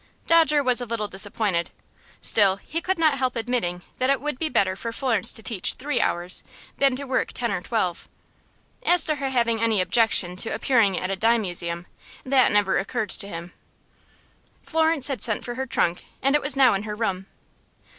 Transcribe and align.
Dodger 0.25 0.63
was 0.63 0.81
a 0.81 0.87
little 0.87 1.05
disappointed. 1.07 1.69
Still, 2.21 2.55
he 2.55 2.81
could 2.81 2.97
not 2.97 3.19
help 3.19 3.35
admitting 3.35 3.83
that 3.99 4.09
it 4.09 4.19
would 4.19 4.39
be 4.39 4.49
better 4.49 4.75
for 4.75 4.91
Florence 4.91 5.31
to 5.33 5.43
teach 5.43 5.73
three 5.73 6.01
hours, 6.01 6.41
than 6.79 6.95
to 6.95 7.03
work 7.03 7.31
ten 7.33 7.51
or 7.51 7.61
twelve. 7.61 8.09
As 8.83 9.05
to 9.05 9.17
her 9.17 9.29
having 9.29 9.61
any 9.61 9.79
objection 9.79 10.35
to 10.37 10.49
appearing 10.55 10.97
at 10.97 11.11
a 11.11 11.15
dime 11.15 11.41
museum, 11.43 11.85
that 12.23 12.51
never 12.51 12.79
occurred 12.79 13.11
to 13.11 13.27
him. 13.27 13.53
Florence 14.63 15.07
had 15.07 15.21
sent 15.21 15.45
for 15.45 15.53
her 15.53 15.67
trunk, 15.67 16.03
and 16.19 16.33
it 16.33 16.41
was 16.41 16.57
now 16.57 16.73
in 16.73 16.81
her 16.81 16.95
room. 16.95 17.27